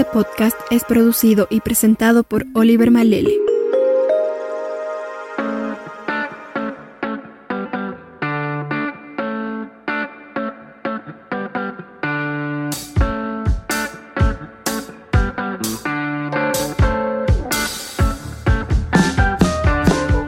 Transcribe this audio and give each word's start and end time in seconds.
Este 0.00 0.12
podcast 0.14 0.56
es 0.70 0.82
producido 0.84 1.46
y 1.50 1.60
presentado 1.60 2.22
por 2.22 2.46
Oliver 2.54 2.90
Malele. 2.90 3.38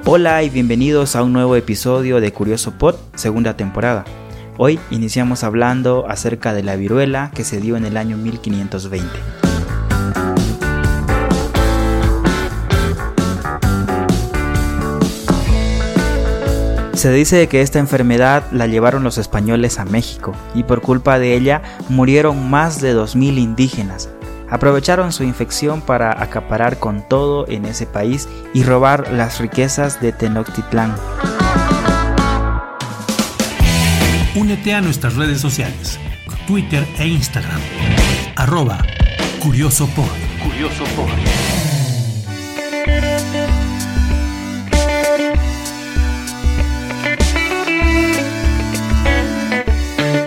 Hola 0.04 0.43
y 0.43 0.50
bienvenidos 0.50 1.16
a 1.16 1.23
un 1.23 1.32
nuevo 1.32 1.57
episodio 1.57 2.20
de 2.20 2.30
Curioso 2.30 2.73
Pod, 2.73 2.96
segunda 3.14 3.57
temporada. 3.57 4.04
Hoy 4.59 4.79
iniciamos 4.91 5.43
hablando 5.45 6.04
acerca 6.11 6.52
de 6.52 6.62
la 6.62 6.77
viruela 6.77 7.30
que 7.34 7.43
se 7.43 7.59
dio 7.59 7.79
en 7.79 7.86
el 7.86 7.96
año 7.96 8.18
1520. 8.18 9.51
Se 17.02 17.11
dice 17.11 17.48
que 17.48 17.62
esta 17.62 17.80
enfermedad 17.80 18.44
la 18.52 18.68
llevaron 18.68 19.02
los 19.02 19.18
españoles 19.18 19.80
a 19.80 19.84
México 19.84 20.36
y 20.54 20.62
por 20.62 20.82
culpa 20.82 21.18
de 21.18 21.34
ella 21.34 21.60
murieron 21.88 22.48
más 22.48 22.80
de 22.80 22.94
2.000 22.94 23.38
indígenas, 23.38 24.08
aprovecharon 24.48 25.10
su 25.10 25.24
infección 25.24 25.80
para 25.80 26.22
acaparar 26.22 26.79
con 26.79 27.02
todo 27.08 27.48
en 27.48 27.64
ese 27.64 27.86
país 27.86 28.29
y 28.54 28.62
robar 28.62 29.10
las 29.10 29.40
riquezas 29.40 30.00
de 30.00 30.12
Tenochtitlán. 30.12 30.94
Únete 34.36 34.72
a 34.72 34.80
nuestras 34.80 35.16
redes 35.16 35.41
sociales, 35.41 35.98
Twitter 36.46 36.86
e 37.00 37.08
Instagram, 37.08 37.60
arroba 38.36 38.78
Curioso 39.41 39.88
Curioso 40.41 40.84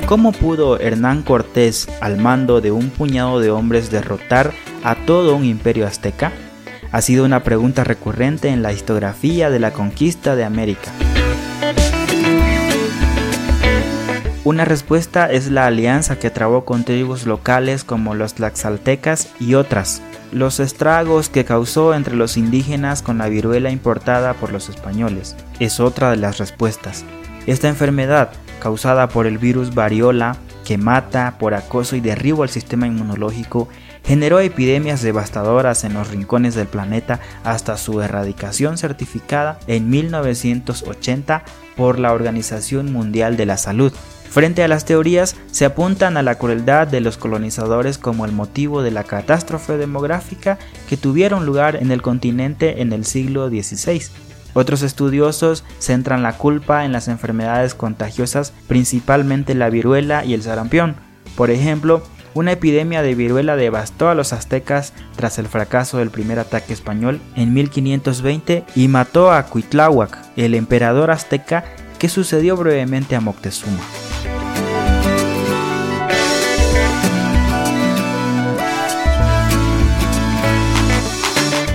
¿Cómo 0.08 0.34
pudo 0.34 0.80
Hernán 0.80 1.23
Cortés, 1.23 1.88
al 2.00 2.17
mando 2.17 2.61
de 2.61 2.72
un 2.72 2.92
puñado 2.92 3.39
de 3.39 3.50
hombres, 3.50 3.89
derrotar 3.89 4.53
a 4.84 4.94
todo 4.94 5.36
un 5.36 5.44
imperio 5.44 5.88
azteca? 5.88 6.31
Ha 6.92 7.02
sido 7.02 7.25
una 7.25 7.42
pregunta 7.42 7.84
recurrente 7.84 8.50
en 8.50 8.62
la 8.62 8.72
historiografía 8.72 9.50
de 9.50 9.59
la 9.59 9.73
conquista 9.73 10.36
de 10.36 10.44
América. 10.44 10.92
Una 14.44 14.64
respuesta 14.64 15.31
es 15.31 15.50
la 15.50 15.66
alianza 15.66 16.19
que 16.19 16.30
trabó 16.30 16.66
con 16.66 16.84
tribus 16.84 17.25
locales 17.25 17.84
como 17.84 18.14
los 18.14 18.36
tlaxaltecas 18.36 19.30
y 19.40 19.56
otras, 19.56 20.03
los 20.31 20.59
estragos 20.59 21.30
que 21.30 21.45
causó 21.45 21.95
entre 21.95 22.16
los 22.16 22.38
indígenas 22.38 23.02
con 23.02 23.17
la 23.17 23.28
viruela 23.28 23.72
importada 23.72 24.36
por 24.36 24.53
los 24.53 24.69
españoles, 24.69 25.36
es 25.59 25.80
otra 25.80 26.12
de 26.12 26.17
las 26.17 26.38
respuestas. 26.38 27.03
Esta 27.47 27.69
enfermedad 27.69 28.30
causada 28.59 29.08
por 29.08 29.28
el 29.28 29.38
virus 29.38 29.73
variola, 29.73 30.38
que 30.66 30.78
mata 30.78 31.38
por 31.39 31.53
acoso 31.53 31.95
y 31.95 32.02
derribo 32.02 32.44
al 32.44 32.50
sistema 32.50 32.88
inmunológico, 32.88 33.70
generó 34.03 34.39
epidemias 34.39 35.02
devastadoras 35.02 35.84
en 35.84 35.94
los 35.94 36.09
rincones 36.09 36.56
del 36.56 36.67
planeta 36.67 37.20
hasta 37.44 37.78
su 37.78 38.02
erradicación 38.02 38.78
certificada 38.78 39.59
en 39.67 39.89
1980 39.89 41.44
por 41.75 42.00
la 42.00 42.14
Organización 42.14 42.92
Mundial 42.92 43.38
de 43.38 43.45
la 43.45 43.58
Salud. 43.58 43.92
Frente 44.30 44.64
a 44.64 44.67
las 44.67 44.86
teorías, 44.86 45.36
se 45.52 45.66
apuntan 45.66 46.17
a 46.17 46.22
la 46.22 46.36
crueldad 46.36 46.88
de 46.88 47.00
los 47.00 47.17
colonizadores 47.17 47.97
como 47.97 48.25
el 48.25 48.31
motivo 48.31 48.84
de 48.84 48.92
la 48.92 49.06
catástrofe 49.06 49.78
demográfica 49.78 50.58
que 50.90 50.97
tuvieron 50.97 51.45
lugar 51.45 51.78
en 51.78 51.92
el 51.92 52.02
continente 52.02 52.81
en 52.81 52.92
el 52.92 53.06
siglo 53.06 53.47
XVI 53.47 54.02
otros 54.56 54.81
estudiosos 54.81 55.63
centran 55.79 56.24
la 56.24 56.38
culpa 56.38 56.85
en 56.85 56.94
las 56.94 57.09
enfermedades 57.09 57.75
contagiosas, 57.75 58.53
principalmente 58.68 59.53
la 59.53 59.69
viruela 59.69 60.24
y 60.24 60.34
el 60.34 60.41
sarampión. 60.41 60.96
Por 61.35 61.52
ejemplo, 61.52 62.02
una 62.34 62.53
epidemia 62.53 63.02
de 63.02 63.16
viruela 63.16 63.57
devastó 63.57 64.09
a 64.09 64.16
los 64.16 64.34
aztecas 64.34 64.94
tras 65.16 65.40
el 65.40 65.47
fracaso 65.47 65.97
del 65.97 66.09
primer 66.09 66.40
ataque 66.40 66.74
español 66.74 67.19
en 67.35 67.53
1520 67.53 68.63
y 68.75 68.88
mató 68.88 69.31
a 69.31 69.44
Cuitláhuac, 69.44 70.18
el 70.38 70.56
emperador 70.56 71.12
azteca 71.12 71.66
que 72.00 72.09
sucedió 72.09 72.56
brevemente 72.56 73.16
a 73.16 73.22
Moctezuma. 73.22 73.84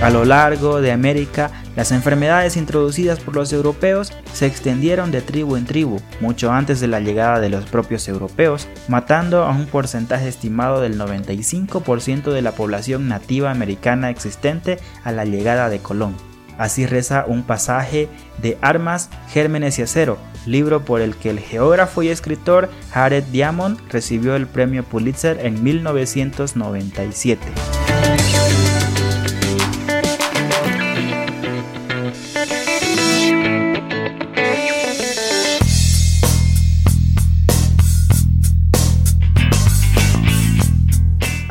A 0.01 0.09
lo 0.09 0.25
largo 0.25 0.81
de 0.81 0.91
América, 0.91 1.51
las 1.75 1.91
enfermedades 1.91 2.57
introducidas 2.57 3.19
por 3.19 3.35
los 3.35 3.53
europeos 3.53 4.11
se 4.33 4.45
extendieron 4.45 5.11
de 5.11 5.21
tribu 5.21 5.55
en 5.55 5.65
tribu, 5.65 6.01
mucho 6.19 6.51
antes 6.51 6.79
de 6.79 6.87
la 6.87 6.99
llegada 6.99 7.39
de 7.39 7.49
los 7.49 7.65
propios 7.65 8.07
europeos, 8.07 8.67
matando 8.87 9.43
a 9.43 9.51
un 9.51 9.67
porcentaje 9.67 10.27
estimado 10.27 10.81
del 10.81 10.99
95% 10.99 12.31
de 12.31 12.41
la 12.41 12.51
población 12.51 13.07
nativa 13.07 13.51
americana 13.51 14.09
existente 14.09 14.79
a 15.03 15.11
la 15.11 15.25
llegada 15.25 15.69
de 15.69 15.79
Colón. 15.79 16.15
Así 16.57 16.85
reza 16.85 17.25
un 17.25 17.43
pasaje 17.43 18.09
de 18.41 18.57
Armas, 18.61 19.09
Gérmenes 19.29 19.79
y 19.79 19.83
Acero, 19.83 20.17
libro 20.45 20.83
por 20.83 21.01
el 21.01 21.15
que 21.15 21.29
el 21.29 21.39
geógrafo 21.39 22.03
y 22.03 22.09
escritor 22.09 22.69
Jared 22.91 23.23
Diamond 23.25 23.79
recibió 23.89 24.35
el 24.35 24.47
premio 24.47 24.83
Pulitzer 24.83 25.45
en 25.45 25.63
1997. 25.63 27.80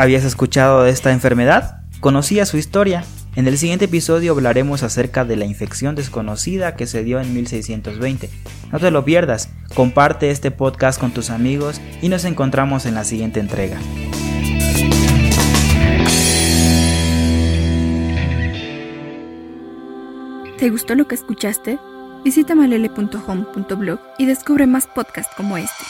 ¿Habías 0.01 0.25
escuchado 0.25 0.83
de 0.83 0.91
esta 0.91 1.13
enfermedad? 1.13 1.83
¿Conocías 2.01 2.49
su 2.49 2.57
historia? 2.57 3.05
En 3.37 3.47
el 3.47 3.59
siguiente 3.59 3.85
episodio 3.85 4.33
hablaremos 4.33 4.83
acerca 4.83 5.27
de 5.27 5.37
la 5.37 5.45
infección 5.45 5.95
desconocida 5.95 6.75
que 6.75 6.87
se 6.87 7.05
dio 7.05 7.21
en 7.21 7.35
1620. 7.35 8.31
No 8.73 8.81
te 8.81 8.91
lo 8.91 9.05
pierdas, 9.05 9.51
comparte 9.75 10.31
este 10.31 10.51
podcast 10.51 10.99
con 10.99 11.11
tus 11.11 11.29
amigos 11.29 11.83
y 12.01 12.09
nos 12.09 12.25
encontramos 12.25 12.87
en 12.87 12.95
la 12.95 13.05
siguiente 13.05 13.41
entrega. 13.41 13.79
¿Te 20.57 20.71
gustó 20.71 20.95
lo 20.95 21.07
que 21.07 21.17
escuchaste? 21.17 21.79
Visita 22.25 22.55
malele.home.blog 22.55 24.01
y 24.17 24.25
descubre 24.25 24.67
más 24.67 24.87
podcasts 24.87 25.35
como 25.37 25.59
este. 25.59 25.85